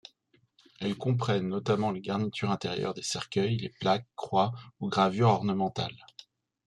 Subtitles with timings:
[0.79, 6.03] Elles comprennent notamment les garnitures intérieures des cercueils, les plaques, croix ou gravures ornementales.